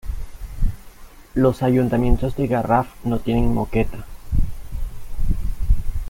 Los 1.35 1.61
ayuntamientos 1.61 2.35
del 2.35 2.47
Garraf 2.47 2.87
no 3.05 3.19
tienen 3.19 3.53
moqueta. 3.53 4.03